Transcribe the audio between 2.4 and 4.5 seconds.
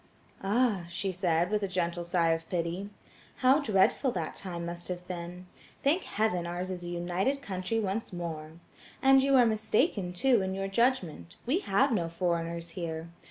pity, "how dreadful that